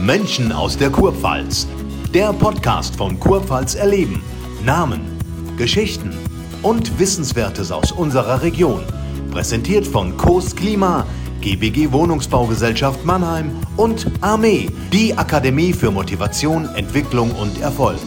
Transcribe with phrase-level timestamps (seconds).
[0.00, 1.66] Menschen aus der Kurpfalz.
[2.14, 4.22] Der Podcast von Kurpfalz erleben.
[4.64, 5.18] Namen,
[5.58, 6.14] Geschichten
[6.62, 8.82] und Wissenswertes aus unserer Region.
[9.30, 11.06] Präsentiert von Coast Klima,
[11.42, 18.00] GBG Wohnungsbaugesellschaft Mannheim und Armee, die Akademie für Motivation, Entwicklung und Erfolg.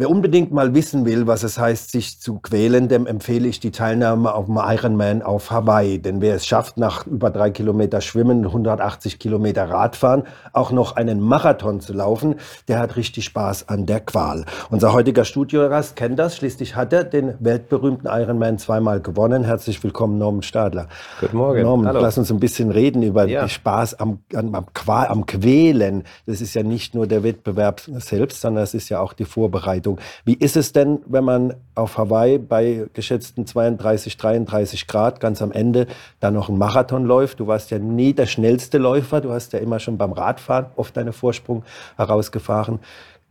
[0.00, 3.70] Wer unbedingt mal wissen will, was es heißt, sich zu quälen, dem empfehle ich die
[3.70, 5.98] Teilnahme auf dem Ironman auf Hawaii.
[5.98, 10.22] Denn wer es schafft, nach über drei Kilometer Schwimmen, 180 Kilometer Radfahren,
[10.54, 12.36] auch noch einen Marathon zu laufen,
[12.66, 14.46] der hat richtig Spaß an der Qual.
[14.70, 16.34] Unser heutiger Studiogast kennt das.
[16.34, 19.44] Schließlich hat er den weltberühmten Ironman zweimal gewonnen.
[19.44, 20.88] Herzlich willkommen, Norman Stadler.
[21.20, 21.60] Guten Morgen.
[21.60, 22.00] Norman, Hallo.
[22.00, 23.42] lass uns ein bisschen reden über ja.
[23.42, 26.04] den Spaß am, am, am, Qual, am Quälen.
[26.24, 29.89] Das ist ja nicht nur der Wettbewerb selbst, sondern es ist ja auch die Vorbereitung
[29.90, 29.98] Richtung.
[30.24, 35.52] Wie ist es denn, wenn man auf Hawaii bei geschätzten 32, 33 Grad ganz am
[35.52, 35.86] Ende
[36.20, 37.40] da noch einen Marathon läuft?
[37.40, 40.96] Du warst ja nie der schnellste Läufer, du hast ja immer schon beim Radfahren oft
[40.96, 41.64] deinen Vorsprung
[41.96, 42.80] herausgefahren.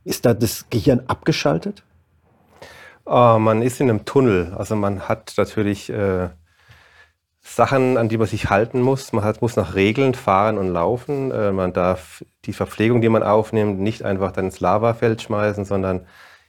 [0.04, 1.84] Ist da das Gehirn abgeschaltet?
[3.06, 4.54] Oh, man ist in einem Tunnel.
[4.56, 6.30] Also man hat natürlich äh,
[7.42, 9.12] Sachen, an die man sich halten muss.
[9.14, 11.32] Man hat, muss nach Regeln fahren und laufen.
[11.32, 16.06] Äh, man darf die Verpflegung, die man aufnimmt, nicht einfach dann ins Lavafeld schmeißen, sondern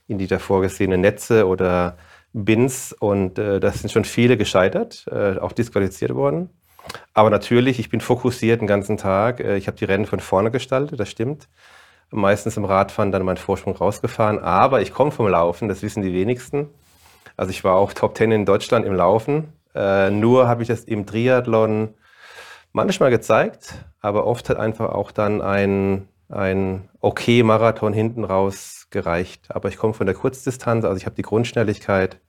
[0.07, 1.97] in die davor gesehenen Netze oder
[2.33, 6.49] Bins und äh, das sind schon viele gescheitert, äh, auch disqualifiziert worden.
[7.13, 9.39] Aber natürlich, ich bin fokussiert den ganzen Tag.
[9.39, 11.49] Äh, ich habe die Rennen von vorne gestaltet, das stimmt.
[12.09, 14.39] Meistens im Radfahren dann meinen Vorsprung rausgefahren.
[14.39, 16.69] Aber ich komme vom Laufen, das wissen die wenigsten.
[17.37, 19.53] Also ich war auch Top Ten in Deutschland im Laufen.
[19.73, 21.93] Äh, nur habe ich das im Triathlon
[22.73, 29.45] manchmal gezeigt, aber oft hat einfach auch dann ein, ein okay Marathon hinten raus gereicht.
[29.49, 32.19] Aber ich komme von der Kurzdistanz, also ich habe die Grundschnelligkeit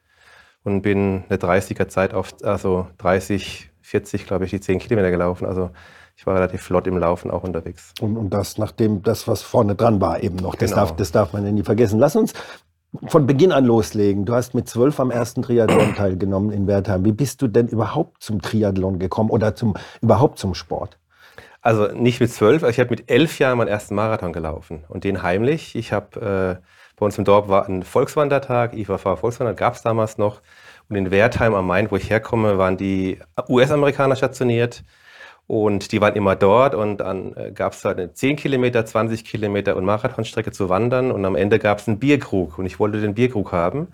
[0.65, 5.47] und bin eine 30er Zeit auf, also 30, 40, glaube ich, die 10 Kilometer gelaufen.
[5.47, 5.71] Also
[6.17, 7.93] ich war relativ flott im Laufen auch unterwegs.
[8.01, 10.55] Und, und das, nachdem das, was vorne dran war, eben noch.
[10.55, 10.83] Das, genau.
[10.83, 11.99] darf, das darf man ja nie vergessen.
[11.99, 12.33] Lass uns
[13.07, 14.25] von Beginn an loslegen.
[14.25, 17.05] Du hast mit zwölf am ersten Triathlon teilgenommen in Wertheim.
[17.05, 20.99] Wie bist du denn überhaupt zum Triathlon gekommen oder zum, überhaupt zum Sport?
[21.63, 25.23] Also nicht mit zwölf, ich habe mit elf Jahren meinen ersten Marathon gelaufen und den
[25.23, 25.77] heimlich.
[25.77, 30.19] Ich habe äh, bei uns im Dorf war ein Volkswandertag, IFA Volkswander gab es damals
[30.19, 30.43] noch.
[30.89, 33.19] Und in Wertheim am Main, wo ich herkomme, waren die
[33.49, 34.83] US-Amerikaner stationiert.
[35.47, 39.25] Und die waren immer dort und dann äh, gab es halt eine 10 Kilometer, 20
[39.25, 41.13] Kilometer und Marathonstrecke zu wandern.
[41.13, 43.89] Und am Ende gab es einen Bierkrug und ich wollte den Bierkrug haben.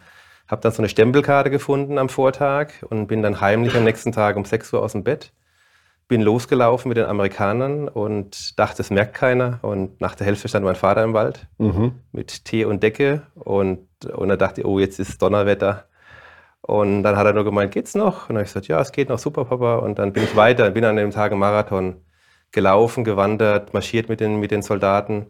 [0.48, 4.36] Habe dann so eine Stempelkarte gefunden am Vortag und bin dann heimlich am nächsten Tag
[4.36, 5.32] um 6 Uhr aus dem Bett
[6.08, 9.58] bin losgelaufen mit den Amerikanern und dachte, es merkt keiner.
[9.60, 11.92] Und nach der Hälfte stand mein Vater im Wald mhm.
[12.12, 13.22] mit Tee und Decke.
[13.34, 15.84] Und, und er dachte, oh, jetzt ist Donnerwetter.
[16.62, 18.22] Und dann hat er nur gemeint, geht's noch?
[18.22, 19.76] Und dann habe ich gesagt, ja, es geht noch, super, Papa.
[19.76, 21.96] Und dann bin ich weiter, bin an dem Tag im Marathon
[22.52, 25.26] gelaufen, gewandert, marschiert mit den, mit den Soldaten.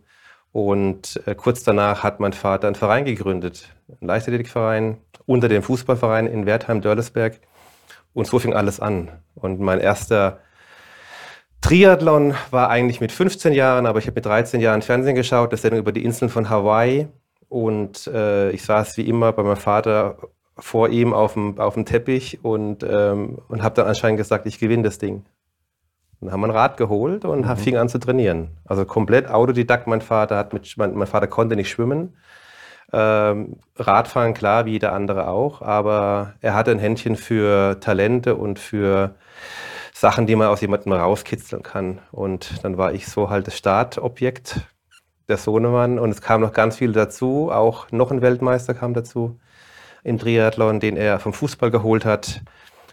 [0.53, 6.29] Und äh, kurz danach hat mein Vater einen Verein gegründet, einen Leichtathletikverein unter dem Fußballverein
[6.29, 7.41] in Wertheim-Dörlesberg.
[8.15, 9.11] Und so fing alles an.
[9.35, 10.41] Und mein erster
[11.61, 15.63] Triathlon war eigentlich mit 15 Jahren, aber ich habe mit 13 Jahren Fernsehen geschaut, das
[15.63, 17.09] Sendung über die Inseln von Hawaii.
[17.49, 20.19] Und äh, ich saß wie immer bei meinem Vater
[20.59, 24.59] vor ihm auf dem, auf dem Teppich und, ähm, und habe dann anscheinend gesagt, ich
[24.59, 25.25] gewinne das Ding.
[26.21, 27.57] Dann haben wir ein Rad geholt und mhm.
[27.57, 28.59] fing an zu trainieren.
[28.65, 29.87] Also komplett Autodidakt.
[29.87, 32.17] Mein Vater hat mit, mein, mein Vater konnte nicht schwimmen.
[32.93, 38.59] Ähm, Radfahren, klar, wie jeder andere auch, aber er hatte ein Händchen für Talente und
[38.59, 39.15] für
[39.99, 41.99] Sachen, die man aus jemandem rauskitzeln kann.
[42.13, 44.61] Und dann war ich so halt das Startobjekt,
[45.27, 45.99] der Sohnemann.
[45.99, 47.51] Und es kam noch ganz viel dazu.
[47.51, 49.41] Auch noch ein Weltmeister kam dazu
[50.05, 52.43] im Triathlon, den er vom Fußball geholt hat.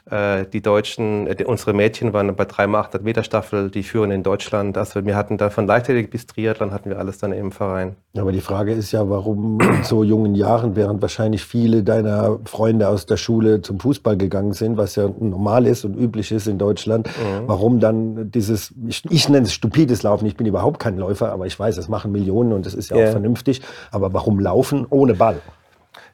[0.10, 4.78] Äh, die Deutschen, äh, unsere Mädchen waren bei 3x800 Meter Staffel, die führen in Deutschland.
[4.78, 7.96] Also wir hatten da von Leichtathletik bis Triathlon hatten wir alles dann im Verein.
[8.16, 12.88] Aber die Frage ist ja, warum in so jungen Jahren, während wahrscheinlich viele deiner Freunde
[12.88, 16.59] aus der Schule zum Fußball gegangen sind, was ja normal ist und üblich ist in
[16.59, 17.47] Deutschland, mhm.
[17.47, 21.47] warum dann dieses, ich, ich nenne es stupides Laufen, ich bin überhaupt kein Läufer, aber
[21.47, 23.08] ich weiß, es machen Millionen und es ist ja yeah.
[23.08, 25.41] auch vernünftig, aber warum laufen ohne Ball?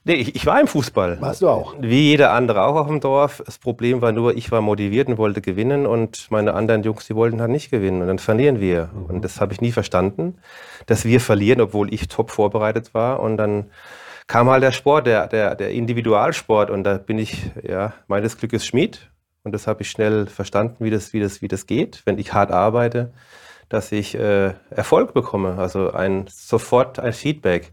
[0.03, 1.21] Nee, ich, ich, war im Fußball.
[1.21, 1.75] Warst du auch?
[1.79, 3.43] Wie jeder andere auch auf dem Dorf.
[3.45, 7.15] Das Problem war nur, ich war motiviert und wollte gewinnen und meine anderen Jungs, die
[7.15, 8.01] wollten halt nicht gewinnen.
[8.01, 8.89] Und dann verlieren wir.
[8.91, 9.05] Mhm.
[9.05, 10.39] Und das habe ich nie verstanden,
[10.87, 13.19] dass wir verlieren, obwohl ich top vorbereitet war.
[13.19, 13.69] Und dann
[14.25, 16.71] kam halt der Sport, der, der, der Individualsport.
[16.71, 19.11] Und da bin ich, ja, meines Glückes Schmied.
[19.43, 22.33] Und das habe ich schnell verstanden, wie das, wie, das, wie das geht, wenn ich
[22.33, 23.13] hart arbeite,
[23.69, 25.59] dass ich äh, Erfolg bekomme.
[25.59, 27.71] Also ein, sofort ein Feedback.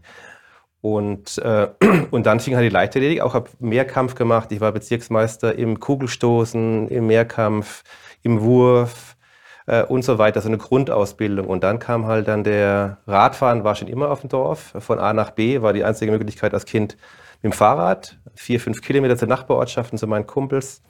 [0.81, 1.67] Und, äh,
[2.11, 3.21] und dann fing halt die Leichtathletik.
[3.21, 4.51] Auch habe Mehrkampf gemacht.
[4.51, 7.83] Ich war Bezirksmeister im Kugelstoßen, im Mehrkampf,
[8.21, 9.17] im Wurf
[9.65, 10.41] äh, und so weiter.
[10.41, 11.47] So eine Grundausbildung.
[11.47, 14.73] Und dann kam halt dann der Radfahren, war schon immer auf dem Dorf.
[14.79, 16.97] Von A nach B war die einzige Möglichkeit als Kind
[17.41, 18.17] mit dem Fahrrad.
[18.35, 20.81] Vier, fünf Kilometer zur Nachbarortschaften zu meinen Kumpels.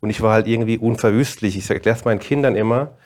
[0.00, 1.56] Und ich war halt irgendwie unverwüstlich.
[1.56, 2.96] Ich erkläre es meinen Kindern immer.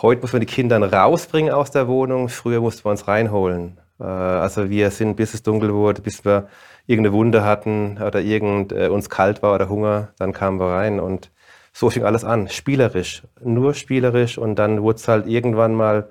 [0.00, 2.28] Heute muss man die Kinder rausbringen aus der Wohnung.
[2.28, 3.80] Früher mussten wir uns reinholen.
[4.00, 6.48] Äh, also wir sind, bis es dunkel wurde, bis wir
[6.86, 11.00] irgendeine Wunde hatten oder irgend äh, uns kalt war oder Hunger, dann kamen wir rein
[11.00, 11.30] und
[11.72, 16.10] so fing alles an, spielerisch, nur spielerisch und dann wurde es halt irgendwann mal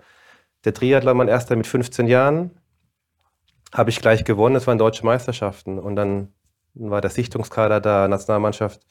[0.65, 2.51] der Triathlon, mein erster mit 15 Jahren,
[3.73, 5.79] habe ich gleich gewonnen, es waren deutsche Meisterschaften.
[5.79, 6.33] Und dann
[6.73, 8.81] war der Sichtungskader da, Nationalmannschaft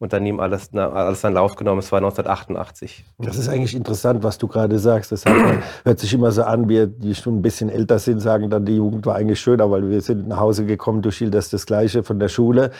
[0.00, 1.78] und dann ihm alles, alles seinen Lauf genommen.
[1.78, 3.04] Es war 1988.
[3.18, 5.12] Das ist eigentlich interessant, was du gerade sagst.
[5.12, 5.24] Das
[5.84, 8.76] hört sich immer so an, wir, die schon ein bisschen älter sind, sagen dann, die
[8.76, 12.18] Jugend war eigentlich schöner, weil wir sind nach Hause gekommen, du schilderst das Gleiche von
[12.18, 12.70] der Schule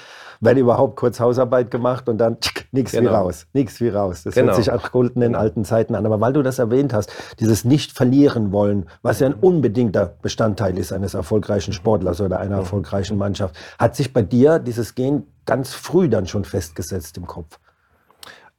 [0.41, 2.39] wenn überhaupt kurz Hausarbeit gemacht und dann
[2.73, 3.11] nichts genau.
[3.11, 4.23] wie raus, nichts wie raus.
[4.25, 4.49] Das genau.
[4.49, 6.07] hört sich auch goldenen alten Zeiten an.
[6.07, 10.79] Aber weil du das erwähnt hast, dieses nicht verlieren wollen, was ja ein unbedingter Bestandteil
[10.79, 15.75] ist eines erfolgreichen Sportlers oder einer erfolgreichen Mannschaft, hat sich bei dir dieses Gen ganz
[15.75, 17.59] früh dann schon festgesetzt im Kopf.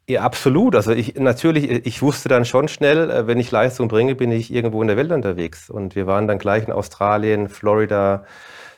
[0.07, 0.75] Ja, absolut.
[0.75, 4.54] Also ich natürlich, ich wusste dann schon schnell, äh, wenn ich Leistung bringe, bin ich
[4.54, 5.69] irgendwo in der Welt unterwegs.
[5.69, 8.25] Und wir waren dann gleich in Australien, Florida,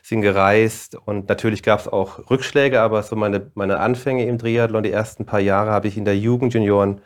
[0.04, 4.82] sind gereist und natürlich gab es auch Rückschläge, aber so meine, meine Anfänge im Triathlon,
[4.82, 7.00] die ersten paar Jahre habe ich in der Jugendjunioren,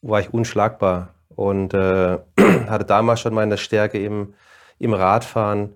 [0.00, 2.18] war ich unschlagbar und äh,
[2.66, 4.32] hatte damals schon meine Stärke im,
[4.78, 5.74] im Radfahren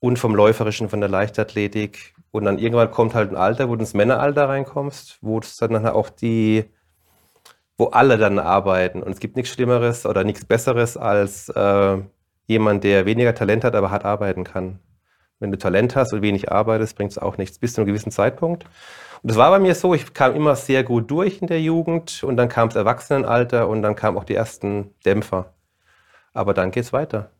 [0.00, 2.14] und vom Läuferischen, von der Leichtathletik.
[2.30, 5.86] Und dann irgendwann kommt halt ein Alter, wo du ins Männeralter reinkommst, wo es dann
[5.86, 6.66] auch die,
[7.78, 9.02] wo alle dann arbeiten.
[9.02, 11.98] Und es gibt nichts Schlimmeres oder nichts Besseres als äh,
[12.46, 14.78] jemand, der weniger Talent hat, aber hart arbeiten kann.
[15.42, 18.12] Wenn du Talent hast und wenig arbeitest, bringt es auch nichts bis zu einem gewissen
[18.12, 18.64] Zeitpunkt.
[19.22, 22.22] Und das war bei mir so, ich kam immer sehr gut durch in der Jugend
[22.22, 25.52] und dann kam das Erwachsenenalter und dann kamen auch die ersten Dämpfer.
[26.32, 27.30] Aber dann geht es weiter.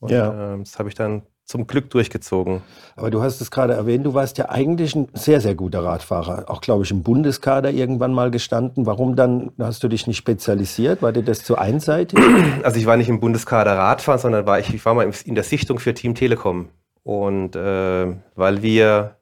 [0.00, 0.54] Und ja.
[0.54, 2.62] äh, das habe ich dann zum Glück durchgezogen.
[2.96, 6.44] Aber du hast es gerade erwähnt, du warst ja eigentlich ein sehr, sehr guter Radfahrer.
[6.48, 8.86] Auch, glaube ich, im Bundeskader irgendwann mal gestanden.
[8.86, 11.02] Warum dann hast du dich nicht spezialisiert?
[11.02, 12.18] War dir das zu einseitig?
[12.62, 15.44] Also ich war nicht im Bundeskader Radfahren, sondern war ich, ich war mal in der
[15.44, 16.68] Sichtung für Team Telekom.
[17.04, 19.16] Und äh, weil wir,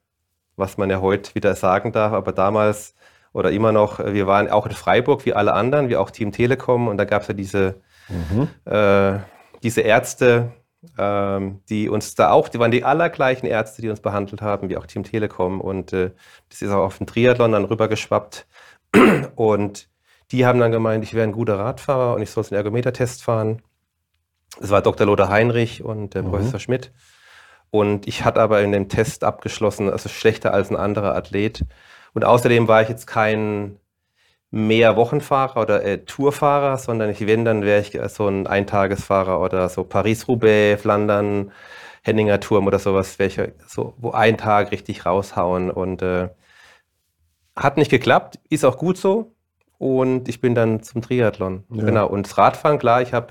[0.57, 2.95] was man ja heute wieder sagen darf, aber damals
[3.33, 6.89] oder immer noch, wir waren auch in Freiburg wie alle anderen, wie auch Team Telekom.
[6.89, 8.49] Und da gab es ja diese, mhm.
[8.71, 9.19] äh,
[9.63, 10.53] diese Ärzte,
[10.99, 14.77] ähm, die uns da auch, die waren die allergleichen Ärzte, die uns behandelt haben, wie
[14.77, 15.61] auch Team Telekom.
[15.61, 16.11] Und äh,
[16.51, 18.47] das ist auch auf den Triathlon dann rübergeschwappt.
[19.35, 19.89] Und
[20.31, 23.61] die haben dann gemeint, ich wäre ein guter Radfahrer und ich soll einen Ergometertest fahren.
[24.59, 25.07] Das war Dr.
[25.07, 26.31] Lothar Heinrich und der mhm.
[26.31, 26.91] Professor Schmidt.
[27.73, 31.65] Und ich hatte aber in dem Test abgeschlossen, also schlechter als ein anderer Athlet.
[32.13, 33.79] Und außerdem war ich jetzt kein
[34.51, 39.71] mehr Wochenfahrer oder äh, Tourfahrer, sondern ich, wenn, dann wäre ich so ein Eintagesfahrer oder
[39.71, 41.51] so Paris-Roubaix, Flandern,
[42.03, 45.71] Henninger Turm oder sowas, wäre ich so, wo ein Tag richtig raushauen.
[45.71, 46.29] Und äh,
[47.57, 49.35] hat nicht geklappt, ist auch gut so.
[49.79, 51.65] Und ich bin dann zum Triathlon.
[51.71, 51.85] Ja.
[51.85, 52.07] Genau.
[52.07, 53.29] Und das Radfahren, klar, ich habe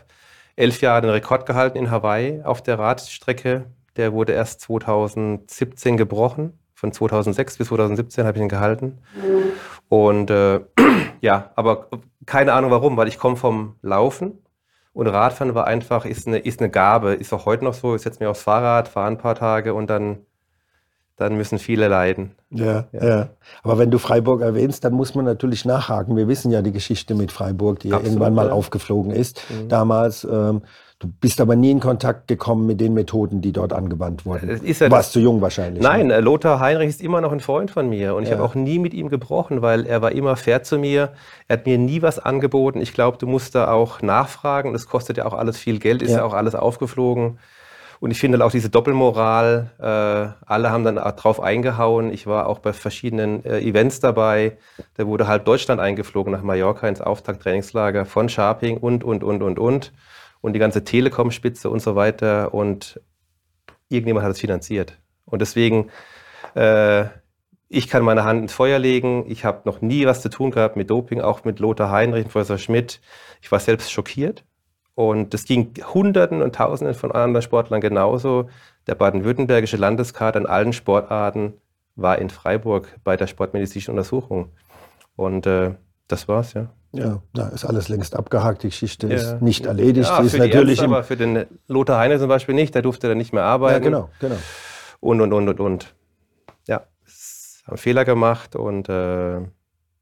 [0.55, 3.67] elf Jahre den Rekord gehalten in Hawaii auf der Radstrecke
[3.97, 6.57] der wurde erst 2017 gebrochen.
[6.73, 8.99] Von 2006 bis 2017 habe ich ihn gehalten.
[9.89, 10.61] Und äh,
[11.21, 11.89] ja, aber
[12.25, 14.39] keine Ahnung warum, weil ich komme vom Laufen
[14.93, 17.95] und Radfahren war einfach, ist eine, ist eine Gabe, ist auch heute noch so.
[17.95, 20.19] Ich setze mich aufs Fahrrad, fahre ein paar Tage und dann,
[21.15, 22.35] dann müssen viele leiden.
[22.49, 23.29] Ja, ja, ja.
[23.63, 26.17] Aber wenn du Freiburg erwähnst, dann muss man natürlich nachhaken.
[26.17, 28.53] Wir wissen ja die Geschichte mit Freiburg, die Absolut, irgendwann mal ja.
[28.53, 29.43] aufgeflogen ist.
[29.49, 29.69] Mhm.
[29.69, 30.23] Damals.
[30.25, 30.63] Ähm,
[31.01, 34.49] Du bist aber nie in Kontakt gekommen mit den Methoden, die dort angewandt wurden.
[34.49, 35.81] Ist ja du warst zu jung wahrscheinlich.
[35.81, 36.19] Nein, ne?
[36.19, 38.35] Lothar Heinrich ist immer noch ein Freund von mir und ich ja.
[38.35, 41.09] habe auch nie mit ihm gebrochen, weil er war immer fair zu mir.
[41.47, 42.81] Er hat mir nie was angeboten.
[42.81, 44.73] Ich glaube, du musst da auch nachfragen.
[44.73, 47.39] Das kostet ja auch alles viel Geld, ist ja, ja auch alles aufgeflogen.
[47.99, 52.13] Und ich finde auch diese Doppelmoral, äh, alle haben dann drauf eingehauen.
[52.13, 54.57] Ich war auch bei verschiedenen äh, Events dabei.
[54.97, 59.57] Da wurde halb Deutschland eingeflogen nach Mallorca ins Auftakttrainingslager von Sharping und, und, und, und,
[59.57, 59.91] und
[60.41, 62.53] und die ganze Telekom-Spitze und so weiter.
[62.53, 62.99] Und
[63.89, 64.99] irgendjemand hat es finanziert.
[65.25, 65.89] Und deswegen,
[66.55, 67.05] äh,
[67.69, 69.25] ich kann meine Hand ins Feuer legen.
[69.27, 72.31] Ich habe noch nie was zu tun gehabt mit Doping, auch mit Lothar Heinrich und
[72.31, 72.99] Professor Schmidt.
[73.41, 74.43] Ich war selbst schockiert.
[74.93, 78.49] Und das ging Hunderten und Tausenden von anderen Sportlern genauso.
[78.87, 81.53] Der baden-württembergische Landeskader in allen Sportarten
[81.95, 84.49] war in Freiburg bei der sportmedizinischen Untersuchung.
[85.15, 85.75] Und äh,
[86.11, 86.69] das war's, ja.
[86.93, 88.63] Ja, da ist alles längst abgehakt.
[88.63, 89.15] Die Geschichte ja.
[89.15, 90.09] ist nicht erledigt.
[90.09, 92.75] Ja, ist natürlich Ärzte, aber für den Lothar Heine zum Beispiel nicht.
[92.75, 93.83] Der durfte dann nicht mehr arbeiten.
[93.83, 94.35] Ja, genau, genau.
[94.99, 95.95] und, und, und, und, und.
[96.67, 96.83] Ja,
[97.65, 99.39] haben Fehler gemacht und äh,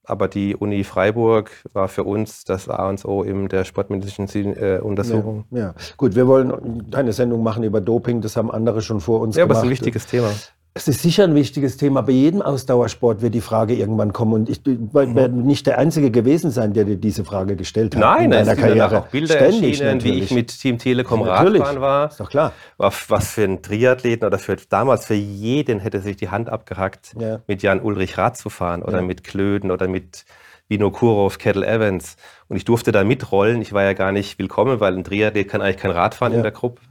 [0.04, 4.80] aber die Uni Freiburg war für uns das A und O in der sportmedizinischen äh,
[4.82, 5.46] Untersuchung.
[5.52, 9.22] Ja, ja, gut, wir wollen keine Sendung machen über Doping, das haben andere schon vor
[9.22, 9.58] uns ja, gemacht.
[9.58, 10.32] Ja, aber es ist ein wichtiges Thema.
[10.76, 12.02] Es ist sicher ein wichtiges Thema.
[12.02, 14.34] Bei jedem Ausdauersport wird die Frage irgendwann kommen.
[14.34, 18.02] Und ich werde nicht der Einzige gewesen sein, der dir diese Frage gestellt hat.
[18.02, 19.00] Nein, in es sind Karriere.
[19.00, 21.62] auch Bilder Ständig, erschienen, wie ich mit Team Telekom natürlich.
[21.62, 22.10] Radfahren war.
[22.10, 22.54] Ist doch klar.
[22.78, 27.42] Was für ein Triathleten oder für damals für jeden hätte sich die Hand abgehackt, ja.
[27.48, 29.02] mit Jan Ulrich Rad zu fahren oder ja.
[29.02, 30.24] mit Klöden oder mit
[30.70, 32.16] Vino Kurov, Kettle Evans.
[32.48, 33.62] Und ich durfte da mitrollen.
[33.62, 36.38] Ich war ja gar nicht willkommen, weil ein Triathlet kann eigentlich kein Rad fahren ja.
[36.38, 36.82] in der Gruppe.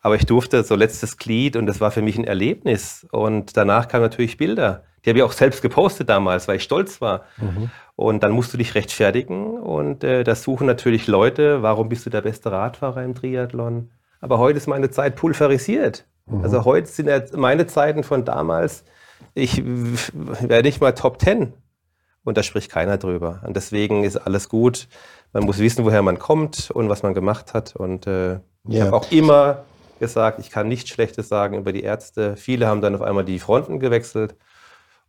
[0.00, 3.06] Aber ich durfte so letztes Glied und das war für mich ein Erlebnis.
[3.10, 4.84] Und danach kamen natürlich Bilder.
[5.04, 7.24] Die habe ich auch selbst gepostet damals, weil ich stolz war.
[7.36, 7.70] Mhm.
[7.96, 12.10] Und dann musst du dich rechtfertigen und äh, das suchen natürlich Leute, warum bist du
[12.10, 13.90] der beste Radfahrer im Triathlon?
[14.22, 16.06] Aber heute ist meine Zeit pulverisiert.
[16.26, 16.42] Mhm.
[16.42, 18.84] Also heute sind meine Zeiten von damals,
[19.34, 21.52] ich werde nicht mal Top Ten.
[22.22, 23.42] Und da spricht keiner drüber.
[23.46, 24.88] Und deswegen ist alles gut.
[25.32, 27.76] Man muss wissen, woher man kommt und was man gemacht hat.
[27.76, 28.40] Und äh, ja.
[28.68, 29.64] ich habe auch immer
[30.00, 32.36] gesagt, ich kann nichts Schlechtes sagen über die Ärzte.
[32.36, 34.34] Viele haben dann auf einmal die Fronten gewechselt.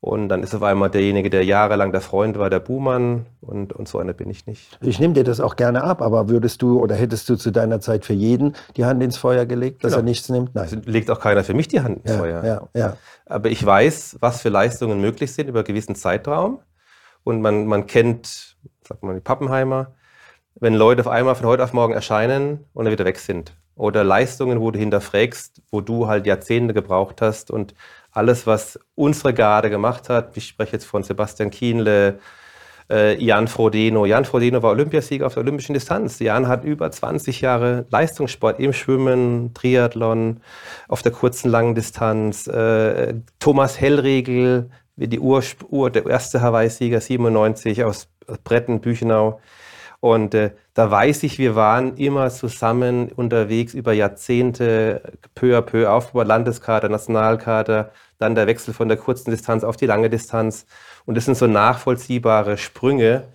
[0.03, 3.27] Und dann ist auf einmal derjenige, der jahrelang der Freund war, der Buhmann.
[3.39, 4.79] Und, und so einer bin ich nicht.
[4.81, 7.79] Ich nehme dir das auch gerne ab, aber würdest du oder hättest du zu deiner
[7.81, 10.01] Zeit für jeden die Hand ins Feuer gelegt, dass genau.
[10.01, 10.55] er nichts nimmt?
[10.55, 10.65] Nein.
[10.65, 12.43] Es legt auch keiner für mich die Hand ins ja, Feuer.
[12.43, 12.97] Ja, ja.
[13.27, 16.59] Aber ich weiß, was für Leistungen möglich sind über einen gewissen Zeitraum.
[17.23, 18.57] Und man, man kennt,
[18.87, 19.93] sagt man, die Pappenheimer,
[20.55, 24.03] wenn Leute auf einmal von heute auf morgen erscheinen und dann wieder weg sind oder
[24.03, 27.73] Leistungen, wo du hinterfragst, wo du halt Jahrzehnte gebraucht hast und
[28.11, 32.19] alles, was unsere Garde gemacht hat, ich spreche jetzt von Sebastian Kienle,
[32.91, 34.05] äh, Jan Frodeno.
[34.05, 36.19] Jan Frodeno war Olympiasieger auf der olympischen Distanz.
[36.19, 40.41] Jan hat über 20 Jahre Leistungssport im Schwimmen, Triathlon,
[40.89, 42.47] auf der kurzen, langen Distanz.
[42.47, 48.09] Äh, Thomas Hellregel, die Ur, der erste Hawaii-Sieger 97 aus
[48.43, 49.39] Bretten, Büchenau.
[50.01, 55.03] Und äh, da weiß ich, wir waren immer zusammen unterwegs über Jahrzehnte,
[55.35, 59.85] peu à peu aufgebaut, Landeskader, Nationalkader, dann der Wechsel von der kurzen Distanz auf die
[59.85, 60.65] lange Distanz.
[61.05, 63.27] Und das sind so nachvollziehbare Sprünge.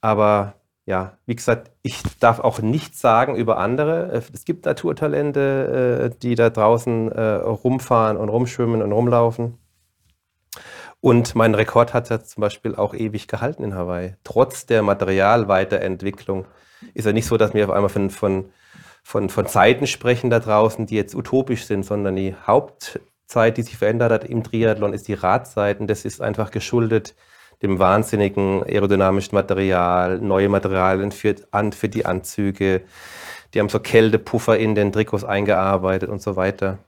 [0.00, 0.54] Aber
[0.86, 4.10] ja, wie gesagt, ich darf auch nichts sagen über andere.
[4.34, 9.58] Es gibt Naturtalente, äh, die da draußen äh, rumfahren und rumschwimmen und rumlaufen.
[11.00, 14.14] Und mein Rekord hat ja zum Beispiel auch ewig gehalten in Hawaii.
[14.22, 16.46] Trotz der Materialweiterentwicklung
[16.94, 18.50] ist ja nicht so, dass wir auf einmal von, von,
[19.02, 23.78] von, von Zeiten sprechen da draußen, die jetzt utopisch sind, sondern die Hauptzeit, die sich
[23.78, 25.86] verändert hat im Triathlon, ist die Radzeiten.
[25.86, 27.14] Das ist einfach geschuldet
[27.62, 32.82] dem wahnsinnigen aerodynamischen Material, neue Materialien für, an, für die Anzüge.
[33.52, 36.78] Die haben so Kältepuffer in den Trikots eingearbeitet und so weiter.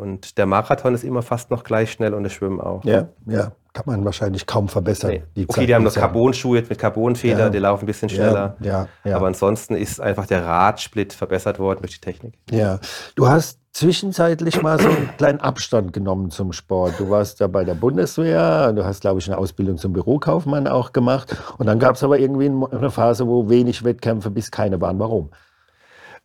[0.00, 2.82] Und der Marathon ist immer fast noch gleich schnell und das Schwimmen auch.
[2.84, 3.52] Ja, ja.
[3.72, 5.10] Kann man wahrscheinlich kaum verbessern.
[5.10, 5.22] Nee.
[5.36, 7.50] Die okay, die haben das Carbon-Schuh jetzt mit Carbonfeder, ja.
[7.50, 8.56] die laufen ein bisschen schneller.
[8.60, 12.34] Ja, ja, Aber ansonsten ist einfach der Radsplit verbessert worden durch die Technik.
[12.50, 12.80] Ja.
[13.14, 16.94] Du hast zwischenzeitlich mal so einen kleinen Abstand genommen zum Sport.
[16.98, 20.92] Du warst ja bei der Bundeswehr, du hast, glaube ich, eine Ausbildung zum Bürokaufmann auch
[20.92, 21.36] gemacht.
[21.58, 24.98] Und dann gab es aber irgendwie eine Phase, wo wenig Wettkämpfe bis keine waren.
[24.98, 25.30] Warum?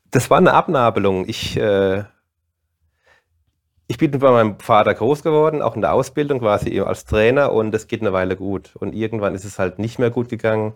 [0.09, 1.27] Das war eine Abnabelung.
[1.27, 2.05] Ich äh,
[3.87, 7.71] ich bin bei meinem Vater groß geworden, auch in der Ausbildung quasi als Trainer und
[7.71, 8.75] das geht eine Weile gut.
[8.75, 10.73] Und irgendwann ist es halt nicht mehr gut gegangen.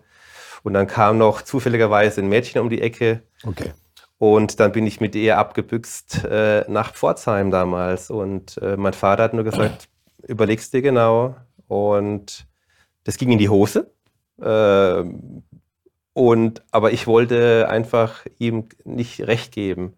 [0.62, 3.22] Und dann kam noch zufälligerweise ein Mädchen um die Ecke.
[3.44, 3.72] Okay.
[4.18, 8.10] Und dann bin ich mit ihr abgebüxt äh, nach Pforzheim damals.
[8.10, 9.88] Und äh, mein Vater hat nur gesagt,
[10.22, 11.34] überlegst dir genau.
[11.66, 12.46] Und
[13.04, 13.90] das ging in die Hose.
[14.40, 15.04] Äh,
[16.12, 19.94] und, aber ich wollte einfach ihm nicht recht geben.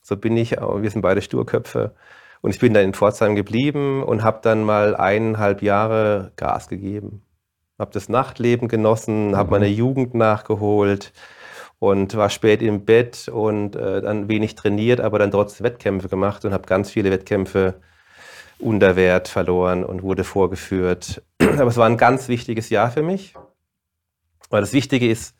[0.00, 1.94] So bin ich, wir sind beide Sturköpfe.
[2.40, 7.22] Und ich bin dann in Pforzheim geblieben und habe dann mal eineinhalb Jahre Gas gegeben.
[7.78, 9.74] Habe das Nachtleben genossen, habe meine mhm.
[9.74, 11.12] Jugend nachgeholt
[11.78, 16.44] und war spät im Bett und äh, dann wenig trainiert, aber dann trotzdem Wettkämpfe gemacht
[16.44, 17.74] und habe ganz viele Wettkämpfe
[18.58, 21.22] unter Wert verloren und wurde vorgeführt.
[21.40, 23.34] Aber es war ein ganz wichtiges Jahr für mich,
[24.48, 25.35] weil das Wichtige ist,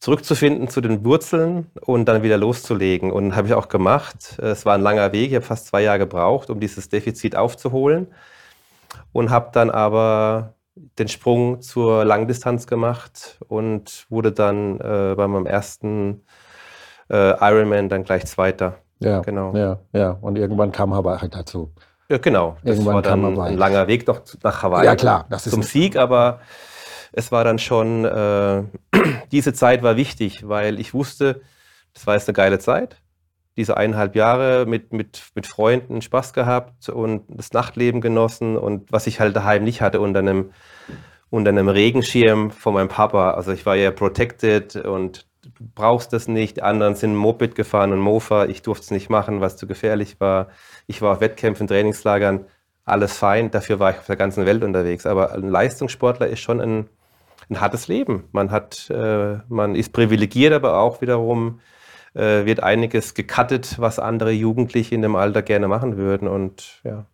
[0.00, 3.10] zurückzufinden zu den Wurzeln und dann wieder loszulegen.
[3.10, 4.38] Und habe ich auch gemacht.
[4.38, 8.08] Es war ein langer Weg, ich habe fast zwei Jahre gebraucht, um dieses Defizit aufzuholen.
[9.12, 10.54] Und habe dann aber
[10.98, 16.22] den Sprung zur Langdistanz gemacht und wurde dann äh, bei meinem ersten
[17.10, 18.76] äh, Ironman dann gleich Zweiter.
[19.00, 19.54] Ja, genau.
[19.56, 20.18] Ja, ja.
[20.20, 21.72] Und irgendwann kam Hawaii dazu.
[22.08, 22.56] Ja, genau.
[22.62, 24.86] Das irgendwann war dann ein langer Weg noch nach Hawaii.
[24.86, 25.26] Ja, klar.
[25.28, 26.40] Das ist zum Sieg, aber
[27.18, 28.62] es war dann schon, äh,
[29.32, 31.40] diese Zeit war wichtig, weil ich wusste,
[31.92, 33.02] das war jetzt eine geile Zeit.
[33.56, 39.08] diese eineinhalb Jahre mit, mit, mit Freunden Spaß gehabt und das Nachtleben genossen und was
[39.08, 40.52] ich halt daheim nicht hatte unter einem,
[41.28, 43.32] unter einem Regenschirm von meinem Papa.
[43.32, 46.58] Also ich war ja protected und du brauchst das nicht.
[46.58, 48.46] Die anderen sind Moped gefahren und Mofa.
[48.46, 50.50] Ich durfte es nicht machen, was zu gefährlich war.
[50.86, 52.44] Ich war auf Wettkämpfen, Trainingslagern,
[52.84, 53.50] alles fein.
[53.50, 55.04] Dafür war ich auf der ganzen Welt unterwegs.
[55.04, 56.88] Aber ein Leistungssportler ist schon ein,
[57.50, 58.24] ein hartes Leben.
[58.32, 61.60] Man hat, äh, man ist privilegiert, aber auch wiederum
[62.14, 66.28] äh, wird einiges gecuttet, was andere Jugendliche in dem Alter gerne machen würden.
[66.28, 67.06] Und ja.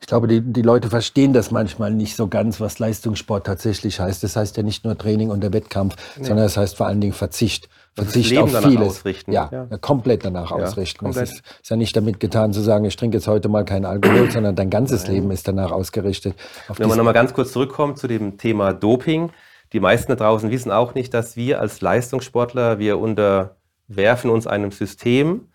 [0.00, 4.22] Ich glaube, die, die Leute verstehen das manchmal nicht so ganz, was Leistungssport tatsächlich heißt.
[4.22, 6.24] Das heißt ja nicht nur Training und der Wettkampf, nee.
[6.24, 7.68] sondern es das heißt vor allen Dingen Verzicht.
[7.94, 8.88] Verzicht auf vieles.
[8.88, 9.32] Ausrichten.
[9.32, 9.78] Ja, ja.
[9.78, 11.04] komplett danach ja, ausrichten.
[11.04, 11.24] Komplett.
[11.24, 13.84] Es ist, ist, ja nicht damit getan zu sagen, ich trinke jetzt heute mal keinen
[13.84, 15.12] Alkohol, sondern dein ganzes Nein.
[15.12, 16.34] Leben ist danach ausgerichtet.
[16.76, 19.30] Wenn man nochmal ganz kurz zurückkommt zu dem Thema Doping.
[19.72, 24.70] Die meisten da draußen wissen auch nicht, dass wir als Leistungssportler, wir unterwerfen uns einem
[24.70, 25.48] System,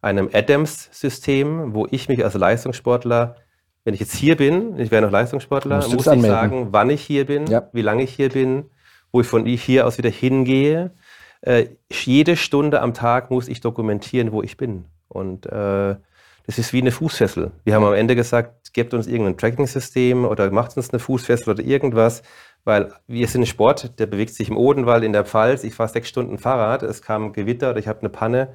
[0.00, 3.36] einem Adams-System, wo ich mich als Leistungssportler
[3.84, 6.30] wenn ich jetzt hier bin, ich wäre noch Leistungssportler, muss ich anmelden.
[6.30, 7.68] sagen, wann ich hier bin, ja.
[7.72, 8.70] wie lange ich hier bin,
[9.12, 10.92] wo ich von hier aus wieder hingehe.
[11.42, 14.86] Äh, jede Stunde am Tag muss ich dokumentieren, wo ich bin.
[15.08, 15.96] Und äh,
[16.46, 17.52] das ist wie eine Fußfessel.
[17.64, 21.62] Wir haben am Ende gesagt, gebt uns irgendein Tracking-System oder macht uns eine Fußfessel oder
[21.62, 22.22] irgendwas,
[22.64, 25.64] weil wir sind ein Sport, der bewegt sich im Odenwald, in der Pfalz.
[25.64, 28.54] Ich fahre sechs Stunden Fahrrad, es kam Gewitter oder ich habe eine Panne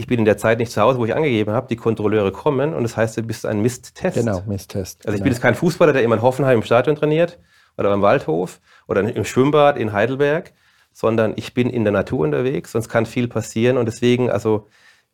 [0.00, 2.72] ich bin in der Zeit nicht zu Hause, wo ich angegeben habe, die Kontrolleure kommen
[2.72, 4.16] und das heißt, du bist ein Misttest.
[4.16, 5.06] Genau, Misttest.
[5.06, 7.38] Also ich bin jetzt kein Fußballer, der immer in Hoffenheim im Stadion trainiert
[7.76, 10.54] oder beim Waldhof oder im Schwimmbad in Heidelberg,
[10.92, 14.68] sondern ich bin in der Natur unterwegs, sonst kann viel passieren und deswegen, also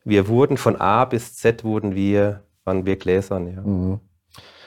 [0.04, 3.60] wir wurden von A bis Z wurden wir, waren wir gläsern, ja.
[3.60, 4.00] Mhm.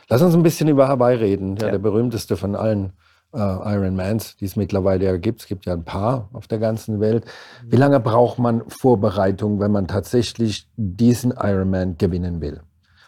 [0.09, 1.71] Lass uns ein bisschen über Hawaii reden, ja, ja.
[1.71, 2.93] der berühmteste von allen
[3.33, 5.41] äh, Ironmans, die es mittlerweile ja gibt.
[5.41, 7.25] Es gibt ja ein paar auf der ganzen Welt.
[7.65, 12.62] Wie lange braucht man Vorbereitung, wenn man tatsächlich diesen Ironman gewinnen will?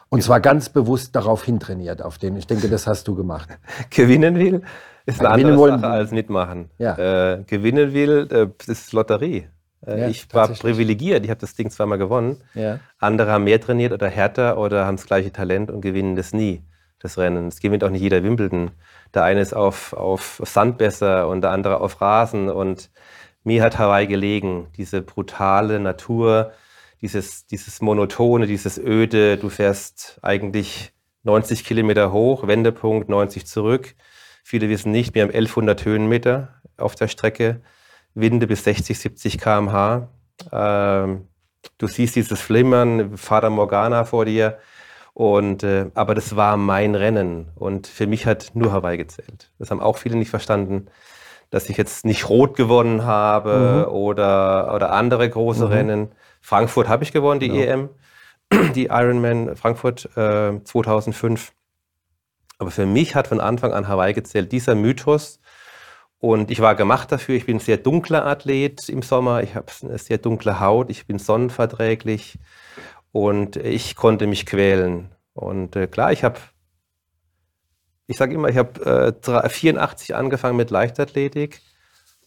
[0.10, 2.36] Und zwar ganz bewusst darauf hintrainiert, auf den.
[2.36, 3.50] Ich denke, das hast du gemacht.
[3.90, 4.62] gewinnen will
[5.06, 6.70] ist eine andere wollen, Sache als mitmachen.
[6.78, 7.34] Ja.
[7.34, 9.48] Äh, gewinnen will, äh, ist Lotterie.
[9.86, 12.38] Äh, ja, ich war privilegiert, ich habe das Ding zweimal gewonnen.
[12.54, 12.80] Ja.
[13.00, 16.64] Andere haben mehr trainiert oder härter oder haben das gleiche Talent und gewinnen das nie,
[17.00, 17.48] das Rennen.
[17.48, 18.72] Es gewinnt auch nicht jeder Wimbledon.
[19.14, 22.50] Der eine ist auf, auf Sand besser und der andere auf Rasen.
[22.50, 22.90] Und
[23.44, 26.52] mir hat Hawaii gelegen, diese brutale Natur,
[27.02, 29.38] dieses, dieses Monotone, dieses Öde.
[29.38, 30.94] Du fährst eigentlich
[31.24, 33.96] 90 Kilometer hoch, Wendepunkt 90 zurück.
[34.44, 37.62] Viele wissen nicht, wir haben 1100 Höhenmeter auf der Strecke,
[38.14, 40.10] Winde bis 60, 70 km/h.
[40.52, 41.28] Ähm,
[41.78, 44.58] du siehst dieses Flimmern, Fata Morgana vor dir.
[45.14, 49.52] Und, äh, aber das war mein Rennen und für mich hat nur Hawaii gezählt.
[49.60, 50.88] Das haben auch viele nicht verstanden,
[51.50, 53.94] dass ich jetzt nicht rot gewonnen habe mhm.
[53.94, 55.72] oder, oder andere große mhm.
[55.72, 56.12] Rennen.
[56.40, 57.90] Frankfurt habe ich gewonnen, die genau.
[58.52, 61.52] EM, die Ironman Frankfurt äh, 2005.
[62.58, 64.52] Aber für mich hat von Anfang an Hawaii gezählt.
[64.52, 65.42] Dieser Mythos,
[66.22, 67.36] und ich war gemacht dafür.
[67.36, 69.42] Ich bin ein sehr dunkler Athlet im Sommer.
[69.42, 70.92] Ich habe eine sehr dunkle Haut.
[70.92, 72.38] Ich bin sonnenverträglich.
[73.12, 75.10] Und ich konnte mich quälen.
[75.34, 76.40] Und äh, klar, ich habe,
[78.08, 81.62] ich sage immer, ich habe äh, 84 angefangen mit Leichtathletik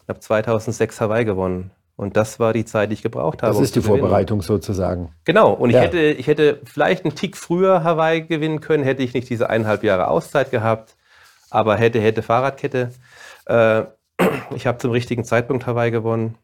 [0.00, 1.70] und habe 2006 Hawaii gewonnen.
[1.96, 3.52] Und das war die Zeit, die ich gebraucht habe.
[3.52, 5.14] Das ist um die Vorbereitung sozusagen.
[5.24, 5.52] Genau.
[5.52, 5.78] Und ja.
[5.78, 9.48] ich, hätte, ich hätte vielleicht einen Tick früher Hawaii gewinnen können, hätte ich nicht diese
[9.48, 10.96] eineinhalb Jahre Auszeit gehabt.
[11.50, 12.90] Aber hätte, hätte Fahrradkette.
[13.46, 13.84] Äh,
[14.56, 16.36] ich habe zum richtigen Zeitpunkt Hawaii gewonnen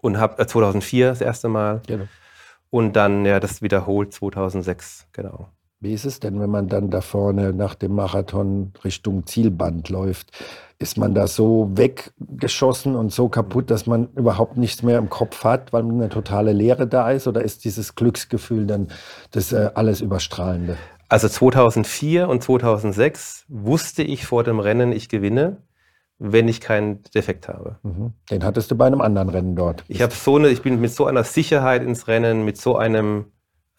[0.00, 1.82] und habe äh, 2004 das erste Mal.
[1.88, 2.06] Genau.
[2.76, 5.48] Und dann ja das wiederholt 2006, genau.
[5.80, 10.30] Wie ist es denn, wenn man dann da vorne nach dem Marathon Richtung Zielband läuft?
[10.78, 15.42] Ist man da so weggeschossen und so kaputt, dass man überhaupt nichts mehr im Kopf
[15.42, 17.26] hat, weil eine totale Leere da ist?
[17.26, 18.88] Oder ist dieses Glücksgefühl dann
[19.30, 20.76] das äh, alles Überstrahlende?
[21.08, 25.62] Also 2004 und 2006 wusste ich vor dem Rennen, ich gewinne
[26.18, 27.78] wenn ich keinen Defekt habe.
[27.82, 28.12] Mhm.
[28.30, 29.84] Den hattest du bei einem anderen Rennen dort.
[29.88, 33.26] Ich habe so eine, ich bin mit so einer Sicherheit ins Rennen, mit so einem,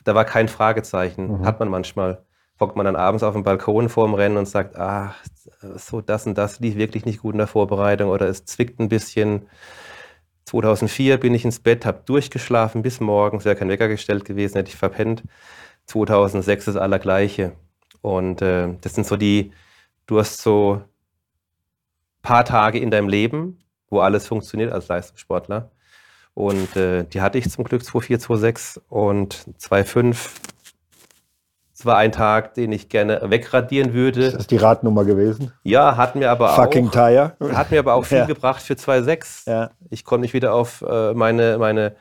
[0.04, 1.46] da war kein Fragezeichen, mhm.
[1.46, 2.24] hat man manchmal.
[2.60, 5.14] Hockt man dann abends auf dem Balkon vor dem Rennen und sagt, ah,
[5.76, 8.90] so das und das lief wirklich nicht gut in der Vorbereitung oder es zwickt ein
[8.90, 9.44] bisschen.
[10.46, 14.70] 2004 bin ich ins Bett, habe durchgeschlafen bis morgens, wäre kein Wecker gestellt gewesen, hätte
[14.70, 15.22] ich verpennt.
[15.86, 17.52] 2006 das Allergleiche.
[18.02, 19.52] Und äh, das sind so die,
[20.08, 20.82] du hast so
[22.28, 23.58] paar Tage in deinem Leben,
[23.90, 25.72] wo alles funktioniert als Leistungssportler.
[26.34, 30.18] Und äh, die hatte ich zum Glück 2,4, 2,6 und 2,5.
[31.74, 34.26] Es war ein Tag, den ich gerne wegradieren würde.
[34.26, 35.54] Ist das die Radnummer gewesen?
[35.64, 37.38] Ja, hat mir aber Fucking auch, Tire.
[37.54, 38.26] Hat mir aber auch viel ja.
[38.26, 39.50] gebracht für 2,6.
[39.50, 39.72] Ja.
[39.90, 41.96] Ich konnte mich wieder auf äh, meine, meine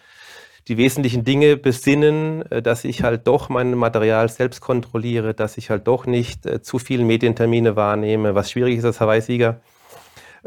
[0.66, 5.70] die wesentlichen Dinge besinnen, äh, dass ich halt doch mein Material selbst kontrolliere, dass ich
[5.70, 9.60] halt doch nicht äh, zu viele Medientermine wahrnehme, was schwierig ist als Hawaii-Sieger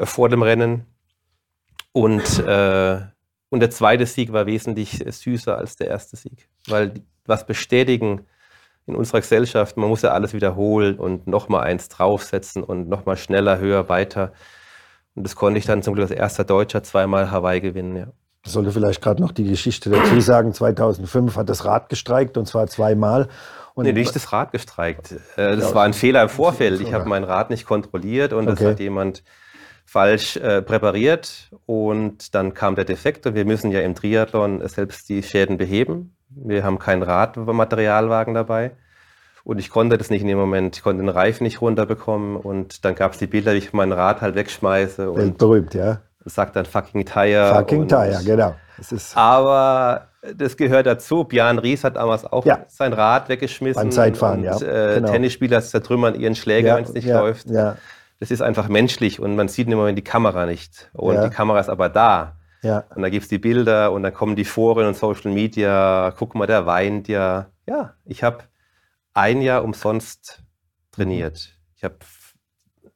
[0.05, 0.85] vor dem Rennen.
[1.91, 2.99] Und, äh,
[3.49, 6.93] und der zweite Sieg war wesentlich süßer als der erste Sieg, weil
[7.25, 8.25] was bestätigen
[8.85, 13.59] in unserer Gesellschaft, man muss ja alles wiederholen und nochmal eins draufsetzen und nochmal schneller,
[13.59, 14.33] höher, weiter.
[15.15, 18.07] Und das konnte ich dann zum Glück als erster Deutscher zweimal Hawaii gewinnen, ja.
[18.45, 20.53] Ich sollte vielleicht gerade noch die Geschichte dazu sagen.
[20.53, 23.27] 2005 hat das Rad gestreikt und zwar zweimal.
[23.73, 25.12] Und nee, nicht das Rad gestreikt.
[25.35, 26.81] Äh, das war ein Fehler im Vorfeld.
[26.81, 28.55] Ich habe mein Rad nicht kontrolliert und okay.
[28.55, 29.23] das hat jemand
[29.89, 35.10] falsch äh, präpariert und dann kam der Defekt und wir müssen ja im Triathlon selbst
[35.10, 36.15] die Schäden beheben.
[36.30, 38.71] Wir haben keinen Radmaterialwagen dabei
[39.43, 40.78] und ich konnte das nicht in dem Moment.
[40.78, 43.91] Ich konnte den Reifen nicht runterbekommen und dann gab es die Bilder, wie ich mein
[43.91, 45.15] Rad halt wegschmeiße.
[45.15, 47.56] Weltberühmt, ja sagt dann fucking Tire.
[47.56, 48.56] Fucking Tire, genau.
[48.78, 51.23] Das aber das gehört dazu.
[51.23, 52.65] Björn Ries hat damals auch ja.
[52.67, 53.82] sein Rad weggeschmissen.
[53.82, 54.56] Beim Zeitfahren, und, ja.
[54.58, 55.12] Äh, genau.
[55.12, 57.49] Tennisspieler zertrümmern ihren Schläger, ja, wenn es nicht ja, läuft.
[57.49, 57.78] Ja.
[58.19, 60.89] Das ist einfach menschlich und man sieht im Moment die Kamera nicht.
[60.93, 62.36] Und die Kamera ist aber da.
[62.62, 62.84] Ja.
[62.93, 66.13] Und da gibt es die Bilder und dann kommen die Foren und Social Media.
[66.17, 67.47] Guck mal, der weint ja.
[67.65, 68.39] Ja, ich habe
[69.13, 70.43] ein Jahr umsonst
[70.91, 71.55] trainiert.
[71.75, 71.95] Ich habe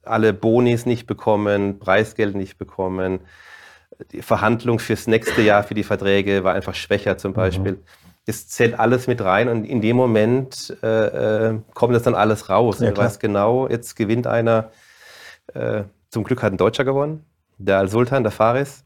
[0.04, 3.22] alle Bonis nicht bekommen, Preisgeld nicht bekommen.
[4.12, 7.36] Die Verhandlung fürs nächste Jahr für die Verträge war einfach schwächer zum mhm.
[7.36, 7.72] Beispiel.
[7.74, 7.84] Mhm.
[8.26, 12.50] Es zählt alles mit rein und in dem Moment äh, äh kommt das dann alles
[12.50, 12.80] raus.
[12.80, 14.72] Ja, du weißt genau, jetzt gewinnt einer,
[15.54, 17.26] äh, zum Glück hat ein Deutscher gewonnen,
[17.58, 18.86] der Al-Sultan, der Faris.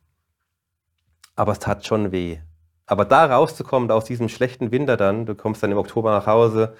[1.35, 2.39] Aber es tat schon weh.
[2.87, 6.73] Aber da rauszukommen, aus diesem schlechten Winter dann, du kommst dann im Oktober nach Hause,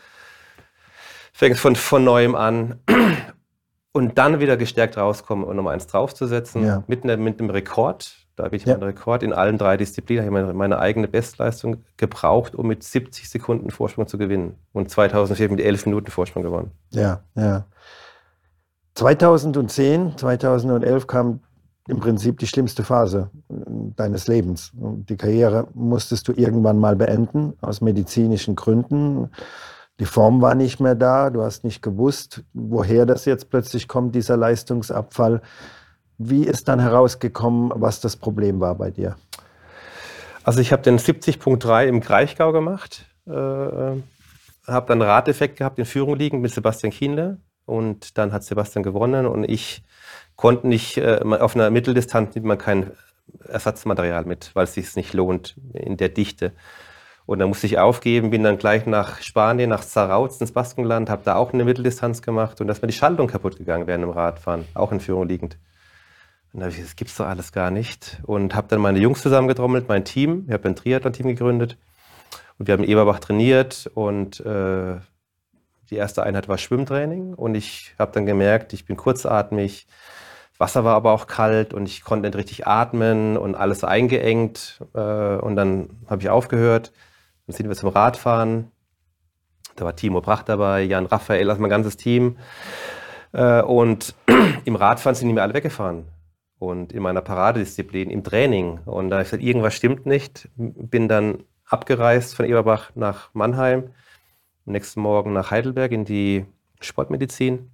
[1.33, 2.79] fängst von, von neuem an
[3.91, 6.83] und dann wieder gestärkt rauskommen und um eins draufzusetzen, ja.
[6.87, 8.15] mit, ne, mit einem Rekord.
[8.37, 8.73] Da habe ich ja.
[8.73, 12.83] meinen Rekord in allen drei Disziplinen, habe ich meine, meine, eigene Bestleistung gebraucht, um mit
[12.83, 14.55] 70 Sekunden Vorsprung zu gewinnen.
[14.73, 16.71] Und 2004 mit 11 Minuten Vorsprung gewonnen.
[16.91, 17.65] Ja, ja.
[18.97, 21.41] 2010, 2011 kam
[21.87, 24.71] im Prinzip die schlimmste Phase deines Lebens.
[24.73, 29.29] Die Karriere musstest du irgendwann mal beenden, aus medizinischen Gründen.
[29.99, 34.15] Die Form war nicht mehr da, du hast nicht gewusst, woher das jetzt plötzlich kommt,
[34.15, 35.43] dieser Leistungsabfall.
[36.17, 39.15] Wie ist dann herausgekommen, was das Problem war bei dir?
[40.43, 46.15] Also ich habe den 70.3 im Kraichgau gemacht, äh, habe dann Radeffekt gehabt in Führung
[46.15, 49.83] liegen mit Sebastian Kienle und dann hat Sebastian gewonnen und ich
[50.35, 52.91] konnte nicht, äh, auf einer Mitteldistanz nimmt man kein
[53.47, 56.53] Ersatzmaterial mit, weil es sich nicht lohnt in der Dichte.
[57.25, 61.23] Und dann musste ich aufgeben, bin dann gleich nach Spanien, nach Zarauz ins Baskenland, habe
[61.25, 64.11] da auch eine Mitteldistanz gemacht und da ist mir die Schaltung kaputt gegangen während dem
[64.11, 65.57] Radfahren, auch in Führung liegend.
[66.53, 68.21] Und da habe ich gesagt, das gibt's doch alles gar nicht.
[68.23, 70.45] Und habe dann meine Jungs zusammengetrommelt, mein Team.
[70.47, 71.77] Ich habe ein Triathlon-Team gegründet.
[72.57, 74.95] Und wir haben in Eberbach trainiert und äh,
[75.89, 77.33] die erste Einheit war Schwimmtraining.
[77.33, 79.87] Und ich habe dann gemerkt, ich bin kurzatmig.
[80.57, 84.83] Wasser war aber auch kalt und ich konnte nicht richtig atmen und alles eingeengt.
[84.93, 84.99] Äh,
[85.37, 86.91] und dann habe ich aufgehört
[87.47, 88.71] dann sind wir zum Radfahren.
[89.77, 92.37] Da war Timo Brach dabei, Jan Raphael, also mein ganzes Team.
[93.31, 94.13] Äh, und
[94.65, 96.05] im Radfahren sind die mir alle weggefahren.
[96.59, 98.79] Und in meiner Paradedisziplin, im Training.
[98.85, 100.49] Und da habe ich gesagt, irgendwas stimmt nicht.
[100.55, 103.91] Bin dann abgereist von Eberbach nach Mannheim.
[104.67, 106.45] Am nächsten Morgen nach Heidelberg in die
[106.81, 107.71] Sportmedizin.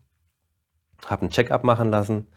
[1.08, 2.28] Habe einen Check-up machen lassen.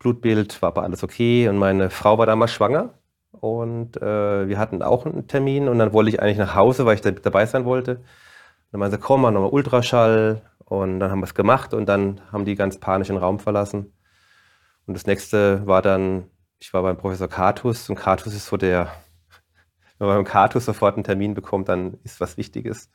[0.00, 1.46] Blutbild war aber alles okay.
[1.46, 2.94] Und meine Frau war damals schwanger.
[3.30, 6.96] Und äh, wir hatten auch einen Termin und dann wollte ich eigentlich nach Hause, weil
[6.96, 8.02] ich da dabei sein wollte.
[8.72, 10.42] Dann meinte sie, komm mal nochmal Ultraschall.
[10.64, 13.92] Und dann haben wir es gemacht und dann haben die ganz panisch den Raum verlassen.
[14.86, 16.24] Und das nächste war dann,
[16.58, 18.90] ich war beim Professor Kartus und Kartus ist so der,
[19.98, 22.90] wenn man beim Kartus sofort einen Termin bekommt, dann ist was Wichtiges,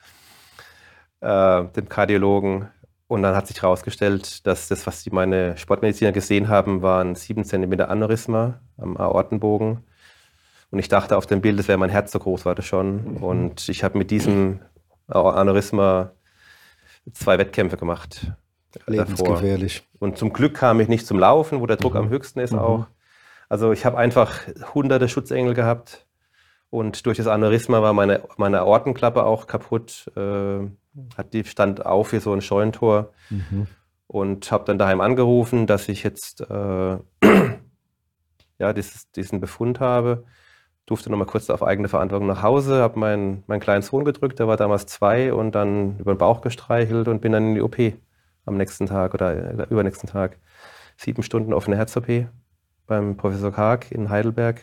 [1.22, 2.70] äh, dem Kardiologen.
[3.08, 7.46] Und dann hat sich herausgestellt, dass das, was die meine Sportmediziner gesehen haben, waren 7
[7.46, 9.84] cm Aneurysma am Aortenbogen
[10.70, 13.16] und ich dachte auf dem Bild, das wäre mein Herz so groß, war das schon.
[13.16, 13.24] Mhm.
[13.24, 14.60] Und ich habe mit diesem
[15.08, 16.12] Aneurysma
[17.14, 18.34] zwei Wettkämpfe gemacht.
[18.86, 19.84] Lebensgefährlich.
[19.94, 20.08] Davor.
[20.08, 22.00] Und zum Glück kam ich nicht zum Laufen, wo der Druck mhm.
[22.00, 22.60] am höchsten ist mhm.
[22.60, 22.88] auch.
[23.50, 24.42] Also ich habe einfach
[24.74, 26.06] hunderte Schutzengel gehabt.
[26.70, 30.12] Und durch das Aneurysma war meine, meine Aortenklappe auch kaputt.
[30.18, 30.68] Äh,
[31.18, 33.12] hat die stand auf wie so ein Scheunentor.
[33.30, 33.68] Mhm.
[34.10, 36.46] Und habe dann daheim angerufen, dass ich jetzt äh,
[38.60, 40.24] ja, dieses, diesen Befund habe
[40.88, 44.40] durfte noch mal kurz auf eigene Verantwortung nach Hause, habe meinen, meinen kleinen Sohn gedrückt,
[44.40, 47.62] der war damals zwei und dann über den Bauch gestreichelt und bin dann in die
[47.62, 47.78] OP
[48.46, 50.40] am nächsten Tag oder äh, übernächsten Tag.
[50.96, 52.28] Sieben Stunden offene Herz-OP
[52.88, 54.62] beim Professor Karg in Heidelberg.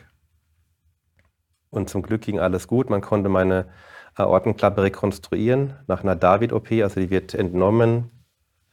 [1.68, 2.88] und zum Glück ging alles gut.
[2.88, 3.66] Man konnte meine
[4.14, 6.70] Aortenklappe rekonstruieren nach einer David-OP.
[6.82, 8.10] Also die wird entnommen,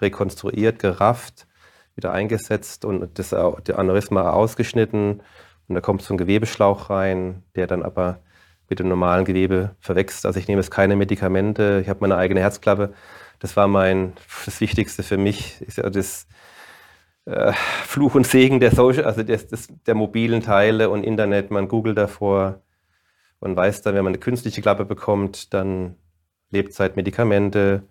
[0.02, 1.48] rekonstruiert, gerafft,
[1.96, 5.22] wieder eingesetzt und das Aneurysma ausgeschnitten.
[5.68, 8.20] Und da kommt so ein Gewebeschlauch rein, der dann aber
[8.70, 10.26] mit dem normalen Gewebe verwächst.
[10.26, 12.94] Also ich nehme jetzt keine Medikamente, ich habe meine eigene Herzklappe.
[13.40, 14.14] Das war mein,
[14.46, 16.28] das Wichtigste für mich, ist ja das
[17.26, 17.52] äh,
[17.86, 21.52] Fluch und Segen der Social, also des, des, der mobilen Teile und Internet.
[21.52, 22.62] Man googelt davor
[23.42, 25.96] und weiß dann, wenn man eine künstliche Klappe bekommt, dann
[26.52, 27.84] Lebzeit, Medikamente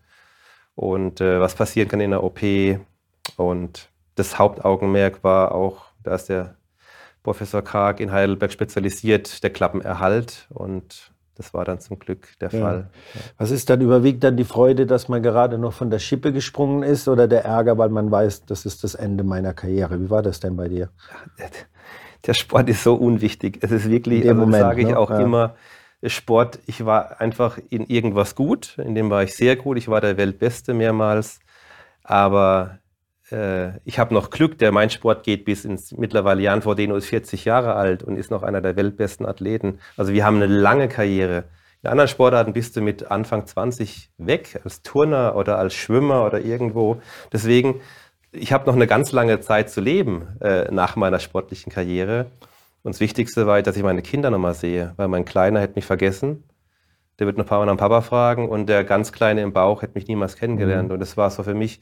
[0.74, 2.40] und äh, was passieren kann in der OP.
[3.36, 6.56] Und das Hauptaugenmerk war auch, da ist der
[7.22, 10.46] Professor Karg in Heidelberg spezialisiert, der Klappenerhalt.
[10.50, 12.60] Und das war dann zum Glück der ja.
[12.60, 12.90] Fall.
[13.36, 16.82] Was ist dann überwiegt dann die Freude, dass man gerade noch von der Schippe gesprungen
[16.84, 20.00] ist oder der Ärger, weil man weiß, das ist das Ende meiner Karriere?
[20.00, 20.90] Wie war das denn bei dir?
[22.26, 23.58] Der Sport ist so unwichtig.
[23.62, 24.98] Es ist wirklich, also Moment, sage ich ne?
[24.98, 25.20] auch ja.
[25.20, 25.54] immer,
[26.06, 30.00] Sport, ich war einfach in irgendwas gut, in dem war ich sehr gut, ich war
[30.00, 31.40] der Weltbeste mehrmals,
[32.02, 32.78] aber
[33.30, 37.06] äh, ich habe noch Glück, der mein Sport geht bis ins mittlerweile Jan Frodeno ist
[37.06, 39.78] 40 Jahre alt und ist noch einer der weltbesten Athleten.
[39.98, 41.44] Also wir haben eine lange Karriere.
[41.82, 46.40] In anderen Sportarten bist du mit Anfang 20 weg, als Turner oder als Schwimmer oder
[46.40, 47.00] irgendwo.
[47.32, 47.80] Deswegen,
[48.32, 52.26] ich habe noch eine ganz lange Zeit zu leben äh, nach meiner sportlichen Karriere.
[52.82, 55.84] Und das Wichtigste war, dass ich meine Kinder nochmal sehe, weil mein Kleiner hätte mich
[55.84, 56.44] vergessen.
[57.18, 59.82] Der wird noch ein paar Mal nach Papa fragen und der ganz Kleine im Bauch
[59.82, 60.88] hätte mich niemals kennengelernt.
[60.88, 60.94] Mhm.
[60.94, 61.80] Und das war so für mich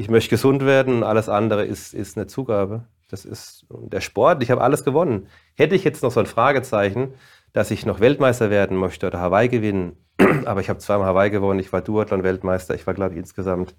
[0.00, 2.86] ich möchte gesund werden, alles andere ist, ist eine Zugabe.
[3.10, 5.26] Das ist der Sport, ich habe alles gewonnen.
[5.56, 7.14] Hätte ich jetzt noch so ein Fragezeichen,
[7.52, 9.98] dass ich noch Weltmeister werden möchte oder Hawaii gewinnen,
[10.46, 13.74] aber ich habe zweimal Hawaii gewonnen, ich war Duathlon-Weltmeister, ich war, glaube ich, insgesamt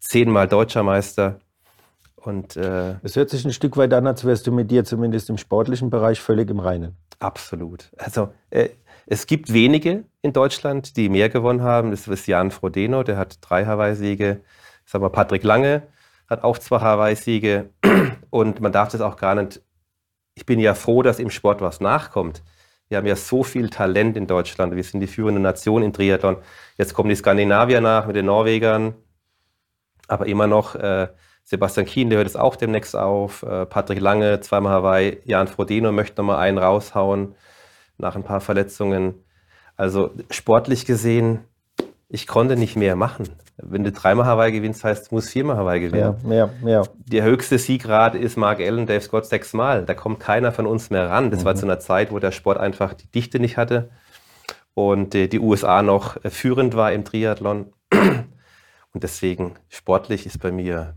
[0.00, 1.40] zehnmal Deutscher Meister.
[2.16, 5.30] Und, äh, es hört sich ein Stück weit an, als wärst du mit dir zumindest
[5.30, 6.96] im sportlichen Bereich völlig im Reinen.
[7.18, 7.90] Absolut.
[7.96, 8.70] Also äh,
[9.06, 11.92] es gibt wenige in Deutschland, die mehr gewonnen haben.
[11.92, 14.42] Das ist Jan Frodeno, der hat drei Hawaii-Siege
[14.90, 15.84] sag mal, Patrick Lange
[16.28, 17.70] hat auch zwei Hawaii-Siege
[18.30, 19.62] und man darf das auch gar nicht.
[20.34, 22.42] Ich bin ja froh, dass im Sport was nachkommt.
[22.88, 24.74] Wir haben ja so viel Talent in Deutschland.
[24.74, 26.38] Wir sind die führende Nation in Triathlon.
[26.76, 28.94] Jetzt kommen die Skandinavier nach mit den Norwegern.
[30.10, 31.08] Aber immer noch äh,
[31.44, 33.44] Sebastian Kien, der hört es auch demnächst auf.
[33.44, 35.18] Äh, Patrick Lange, zweimal Hawaii.
[35.24, 37.36] Jan Frodeno möchte nochmal einen raushauen
[37.96, 39.14] nach ein paar Verletzungen.
[39.76, 41.44] Also sportlich gesehen,
[42.08, 43.28] ich konnte nicht mehr machen.
[43.56, 46.16] Wenn du dreimal Hawaii gewinnst, heißt, du musst viermal Hawaii gewinnen.
[46.24, 46.82] Ja, ja, ja.
[47.06, 49.84] Der höchste Siegrate ist Mark Allen, Dave Scott sechsmal.
[49.84, 51.30] Da kommt keiner von uns mehr ran.
[51.30, 51.44] Das mhm.
[51.44, 53.90] war zu einer Zeit, wo der Sport einfach die Dichte nicht hatte
[54.74, 57.72] und äh, die USA noch äh, führend war im Triathlon.
[58.92, 60.96] Und deswegen, sportlich ist bei mir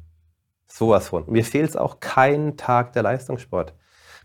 [0.68, 1.26] sowas von.
[1.28, 3.74] Mir fehlt es auch keinen Tag der Leistungssport.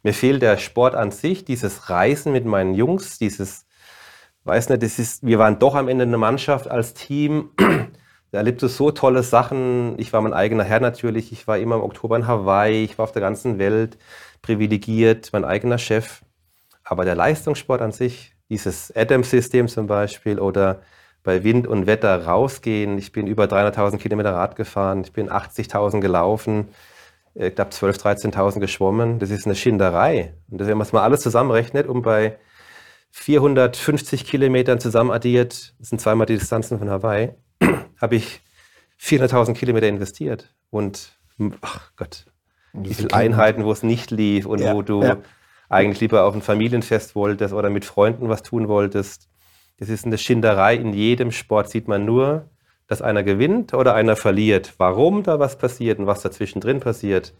[0.02, 3.68] Mir fehlt der Sport an sich, dieses Reisen mit meinen Jungs, dieses
[4.48, 7.50] weiß nicht, das ist, wir waren doch am Ende eine Mannschaft als Team.
[8.31, 9.98] Da erlebte so tolle Sachen.
[9.98, 11.33] Ich war mein eigener Herr natürlich.
[11.33, 12.85] Ich war immer im Oktober in Hawaii.
[12.85, 13.96] Ich war auf der ganzen Welt
[14.42, 16.20] privilegiert, mein eigener Chef.
[16.85, 20.83] Aber der Leistungssport an sich, dieses Adams-System zum Beispiel oder
[21.28, 22.96] bei Wind und Wetter rausgehen.
[22.96, 25.02] Ich bin über 300.000 Kilometer Rad gefahren.
[25.04, 26.68] Ich bin 80.000 gelaufen.
[27.34, 29.18] Ich glaube 12.000, 13.000 geschwommen.
[29.18, 30.32] Das ist eine Schinderei.
[30.50, 32.38] Und wenn man es mal alles zusammenrechnet, um bei
[33.10, 37.34] 450 Kilometern zusammen addiert, das sind zweimal die Distanzen von Hawaii,
[38.00, 38.40] habe ich
[38.98, 40.54] 400.000 Kilometer investiert.
[40.70, 41.12] Und
[41.60, 42.24] ach Gott,
[42.72, 45.18] wie viele Einheiten, wo es nicht lief und ja, wo du ja.
[45.68, 49.28] eigentlich lieber auf ein Familienfest wolltest oder mit Freunden was tun wolltest.
[49.78, 50.74] Das ist eine Schinderei.
[50.74, 52.48] In jedem Sport sieht man nur,
[52.88, 54.74] dass einer gewinnt oder einer verliert.
[54.78, 57.34] Warum da was passiert und was dazwischen drin passiert,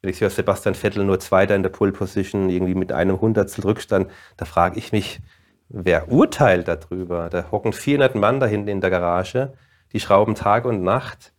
[0.00, 3.64] wenn ich höre, Sebastian Vettel nur Zweiter in der Pole Position, irgendwie mit einem Hundertstel
[3.64, 5.20] Rückstand, da frage ich mich,
[5.68, 7.28] wer urteilt darüber?
[7.28, 9.52] Da hocken 400 Mann da hinten in der Garage,
[9.92, 11.34] die schrauben Tag und Nacht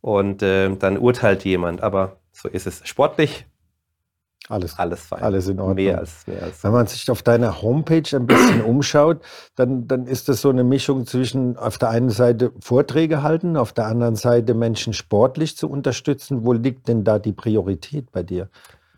[0.00, 1.82] und äh, dann urteilt jemand.
[1.82, 2.86] Aber so ist es.
[2.86, 3.46] Sportlich
[4.48, 5.22] alles, alles fein.
[5.22, 5.76] Alles in Ordnung.
[5.76, 9.22] Mehr als, mehr als Wenn man sich auf deiner Homepage ein bisschen umschaut,
[9.56, 13.72] dann, dann ist das so eine Mischung zwischen auf der einen Seite Vorträge halten, auf
[13.72, 16.44] der anderen Seite Menschen sportlich zu unterstützen.
[16.44, 18.48] Wo liegt denn da die Priorität bei dir?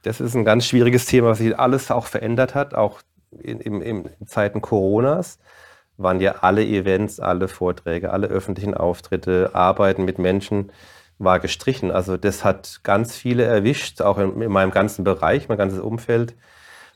[0.02, 3.80] Das ist ein ganz schwieriges Thema, was sich alles auch verändert hat, auch in, in,
[3.82, 5.38] in Zeiten Coronas
[5.98, 10.70] waren ja alle Events, alle Vorträge, alle öffentlichen Auftritte, Arbeiten mit Menschen
[11.18, 11.90] war gestrichen.
[11.90, 16.34] Also das hat ganz viele erwischt, auch in, in, meinem ganzen Bereich, mein ganzes Umfeld,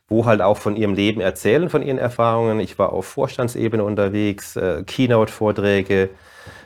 [0.09, 2.61] wo halt auch von ihrem Leben erzählen, von ihren Erfahrungen.
[2.61, 6.11] Ich war auf Vorstandsebene unterwegs, äh, Keynote-Vorträge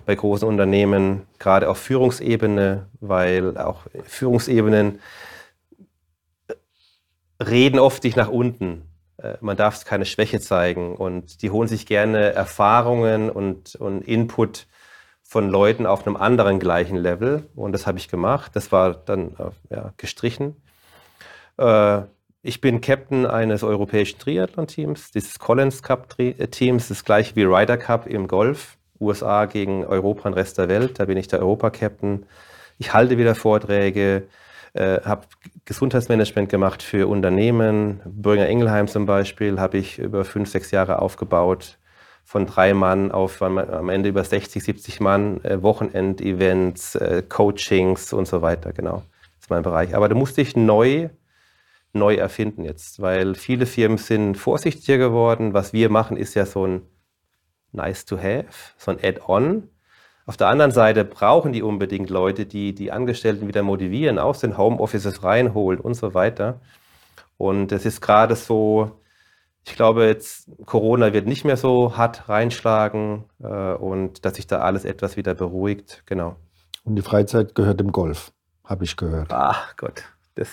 [0.06, 5.00] bei großen Unternehmen, gerade auf Führungsebene, weil auch Führungsebenen
[7.40, 8.82] reden oft dich nach unten.
[9.18, 14.66] äh, man darf keine Schwäche zeigen und die holen sich gerne Erfahrungen und, und Input
[15.34, 18.52] von Leuten auf einem anderen gleichen Level und das habe ich gemacht.
[18.54, 20.54] Das war dann äh, ja, gestrichen.
[21.58, 22.02] Äh,
[22.42, 28.28] ich bin Captain eines europäischen Triathlon-Teams, dieses Collins Cup-Teams, das gleiche wie Ryder Cup im
[28.28, 31.00] Golf, USA gegen Europa und Rest der Welt.
[31.00, 32.26] Da bin ich der Europa-Captain.
[32.78, 34.28] Ich halte wieder Vorträge,
[34.74, 35.22] äh, habe
[35.64, 38.02] Gesundheitsmanagement gemacht für Unternehmen.
[38.04, 41.76] Bürger Engelheim zum Beispiel habe ich über fünf, sechs Jahre aufgebaut.
[42.24, 48.26] Von drei Mann auf am Ende über 60, 70 Mann, äh, Wochenendevents, äh, Coachings und
[48.26, 48.72] so weiter.
[48.72, 49.02] Genau,
[49.37, 49.94] das ist mein Bereich.
[49.94, 51.10] Aber da musste ich neu
[51.94, 55.54] neu erfinden jetzt, weil viele Firmen sind vorsichtiger geworden.
[55.54, 56.82] Was wir machen, ist ja so ein
[57.72, 59.68] nice to have, so ein Add-on.
[60.26, 64.56] Auf der anderen Seite brauchen die unbedingt Leute, die die Angestellten wieder motivieren, aus den
[64.58, 66.60] Homeoffices reinholen und so weiter.
[67.37, 69.00] Und es ist gerade so,
[69.66, 74.61] ich glaube, jetzt Corona wird nicht mehr so hart reinschlagen äh, und dass sich da
[74.61, 76.03] alles etwas wieder beruhigt.
[76.07, 76.37] Genau.
[76.85, 78.33] Und die Freizeit gehört dem Golf,
[78.64, 79.33] habe ich gehört.
[79.33, 80.03] Ach Gott,
[80.35, 80.50] das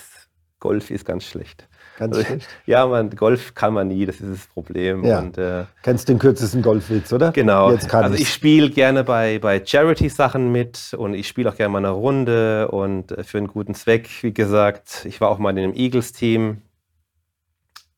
[0.60, 1.68] Golf ist ganz schlecht.
[1.98, 2.48] Ganz also, schlecht?
[2.66, 5.04] Ja, man, Golf kann man nie, das ist das Problem.
[5.04, 5.18] Ja.
[5.18, 7.32] Und, äh, Kennst den kürzesten Golfwitz, oder?
[7.32, 7.66] Genau.
[7.68, 11.90] also ich spiele gerne bei, bei Charity-Sachen mit und ich spiele auch gerne mal eine
[11.90, 15.04] Runde und äh, für einen guten Zweck, wie gesagt.
[15.04, 16.62] Ich war auch mal in einem Eagles-Team.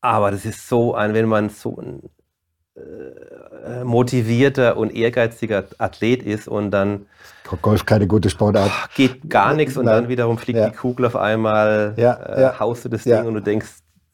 [0.05, 2.03] Aber das ist so ein, wenn man so ein
[2.75, 7.07] äh, motivierter und ehrgeiziger Athlet ist und dann
[7.61, 8.71] Golf keine gute Sportart.
[8.95, 10.03] Geht gar nichts und Nein.
[10.03, 10.69] dann wiederum fliegt ja.
[10.69, 12.59] die Kugel auf einmal, ja, äh, ja.
[12.59, 13.67] haust du das Ding und du denkst,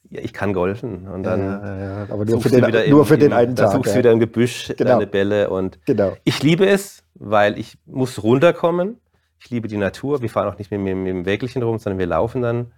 [0.10, 1.08] ja, ich kann golfen.
[1.08, 3.71] Und dann aber nur für den, nur für den einen Tag.
[3.71, 4.91] Dann suchst du wieder im Gebüsch genau.
[4.91, 6.15] deine Bälle und genau.
[6.23, 8.97] ich liebe es, weil ich muss runterkommen.
[9.39, 10.21] Ich liebe die Natur.
[10.21, 12.71] Wir fahren auch nicht mit, mit, mit dem Wägelchen rum, sondern wir laufen dann.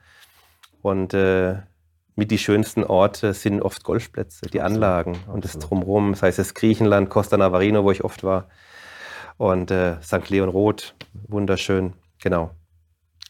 [0.81, 1.55] Und äh,
[2.15, 6.11] mit die schönsten Orte sind oft Golfplätze, die Anlagen und das Drumherum.
[6.11, 8.47] Das heißt, das Griechenland, Costa Navarino, wo ich oft war.
[9.37, 10.29] Und äh, St.
[10.29, 10.95] Leon Roth,
[11.27, 12.51] wunderschön, genau.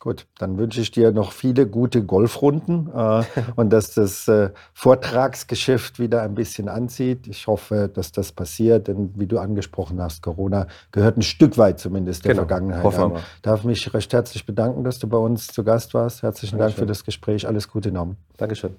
[0.03, 3.23] Gut, dann wünsche ich dir noch viele gute Golfrunden äh,
[3.55, 7.25] und dass das äh, Vortragsgeschäft wieder ein bisschen anzieht.
[7.25, 11.79] Ich hoffe, dass das passiert, denn wie du angesprochen hast, Corona gehört ein Stück weit
[11.79, 12.41] zumindest der genau.
[12.45, 13.13] Vergangenheit an.
[13.13, 13.21] Wir.
[13.43, 16.21] Darf mich recht herzlich bedanken, dass du bei uns zu Gast warst.
[16.21, 16.79] Herzlichen Dankeschön.
[16.79, 17.47] Dank für das Gespräch.
[17.47, 18.17] Alles Gute, Norm.
[18.35, 18.75] Dankeschön.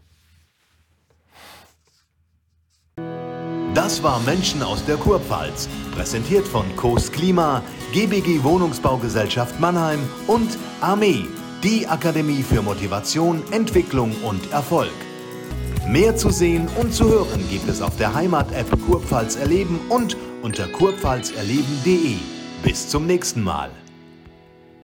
[3.73, 7.63] Das war Menschen aus der Kurpfalz, präsentiert von Coast Klima,
[7.95, 11.27] GBG Wohnungsbaugesellschaft Mannheim und Armee,
[11.63, 14.91] die Akademie für Motivation, Entwicklung und Erfolg.
[15.87, 20.67] Mehr zu sehen und zu hören gibt es auf der Heimat-App Kurpfalz erleben und unter
[20.67, 22.17] kurpfalzerleben.de.
[22.65, 23.71] Bis zum nächsten Mal.